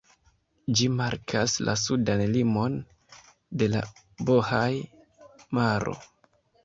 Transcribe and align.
Ĝi 0.77 0.87
markas 0.93 1.57
la 1.67 1.75
sudan 1.81 2.23
limon 2.37 2.79
de 3.63 3.69
la 3.75 3.83
Bohaj-maro. 4.31 5.95